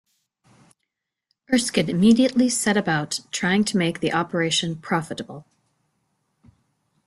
[1.53, 5.45] Erskine immediately set about trying to make the operation profitable.